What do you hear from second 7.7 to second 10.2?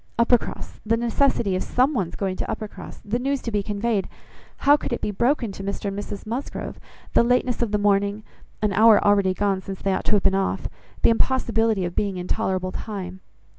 the morning; an hour already gone since they ought to